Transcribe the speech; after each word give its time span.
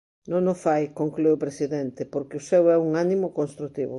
Non 0.31 0.43
o 0.53 0.55
fai, 0.63 0.83
conclúe 0.99 1.33
o 1.35 1.41
presidente, 1.45 2.01
porque 2.13 2.39
o 2.39 2.45
seu 2.49 2.63
é 2.75 2.77
un 2.85 2.89
"ánimo 3.05 3.27
construtivo". 3.39 3.89